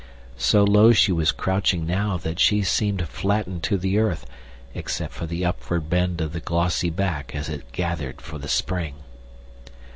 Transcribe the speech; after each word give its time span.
So 0.39 0.63
low 0.63 0.93
she 0.93 1.11
was 1.11 1.31
crouching 1.31 1.85
now 1.85 2.17
that 2.17 2.39
she 2.39 2.63
seemed 2.63 3.07
flattened 3.07 3.61
to 3.65 3.77
the 3.77 3.99
earth 3.99 4.25
except 4.73 5.13
for 5.13 5.27
the 5.27 5.45
upward 5.45 5.91
bend 5.91 6.21
of 6.21 6.33
the 6.33 6.39
glossy 6.39 6.89
back 6.89 7.35
as 7.35 7.49
it 7.49 7.71
gathered 7.71 8.19
for 8.19 8.39
the 8.39 8.49
spring. 8.49 8.95